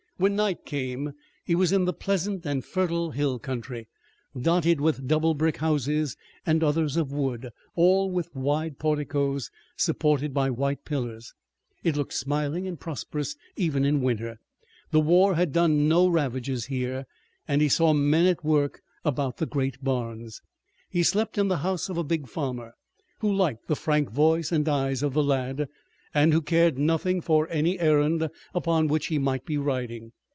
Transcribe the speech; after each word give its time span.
When 0.17 0.35
night 0.35 0.65
came 0.65 1.13
he 1.43 1.55
was 1.55 1.71
in 1.71 1.85
the 1.85 1.93
pleasant 1.93 2.45
and 2.45 2.63
fertile 2.63 3.09
hill 3.09 3.39
country, 3.39 3.87
dotted 4.39 4.79
with 4.79 5.07
double 5.07 5.33
brick 5.33 5.57
houses, 5.57 6.15
and 6.45 6.63
others 6.63 6.95
of 6.95 7.11
wood, 7.11 7.49
all 7.75 8.11
with 8.11 8.35
wide 8.35 8.77
porticos, 8.77 9.49
supported 9.77 10.31
by 10.31 10.51
white 10.51 10.85
pillars. 10.85 11.33
It 11.83 11.97
looked 11.97 12.13
smiling 12.13 12.67
and 12.67 12.79
prosperous 12.79 13.35
even 13.55 13.83
in 13.83 14.01
winter. 14.03 14.39
The 14.91 14.99
war 14.99 15.33
had 15.33 15.51
done 15.51 15.87
no 15.87 16.07
ravages 16.07 16.67
here, 16.67 17.07
and 17.47 17.59
he 17.59 17.67
saw 17.67 17.91
men 17.91 18.27
at 18.27 18.45
work 18.45 18.83
about 19.03 19.37
the 19.37 19.47
great 19.47 19.83
barns. 19.83 20.43
He 20.91 21.01
slept 21.01 21.39
in 21.39 21.47
the 21.47 21.57
house 21.65 21.89
of 21.89 21.97
a 21.97 22.03
big 22.03 22.27
farmer, 22.27 22.75
who 23.21 23.33
liked 23.33 23.67
the 23.67 23.75
frank 23.75 24.11
voice 24.11 24.51
and 24.51 24.69
eyes 24.69 25.01
of 25.01 25.13
the 25.13 25.23
lad, 25.23 25.67
and 26.13 26.33
who 26.33 26.41
cared 26.41 26.77
nothing 26.77 27.21
for 27.21 27.47
any 27.49 27.79
errand 27.79 28.27
upon 28.53 28.85
which 28.89 29.07
he 29.07 29.17
might 29.17 29.45
be 29.45 29.57
riding. 29.57 30.11